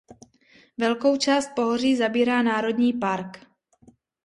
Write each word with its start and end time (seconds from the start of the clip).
Velkou 0.77 1.17
část 1.17 1.51
pohoří 1.55 1.95
zabírá 1.97 2.41
národní 2.41 2.93
park. 2.93 3.39